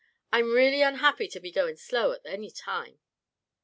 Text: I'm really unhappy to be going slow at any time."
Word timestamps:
I'm 0.33 0.51
really 0.51 0.81
unhappy 0.81 1.27
to 1.27 1.39
be 1.39 1.51
going 1.51 1.75
slow 1.77 2.11
at 2.11 2.21
any 2.25 2.49
time." 2.49 2.97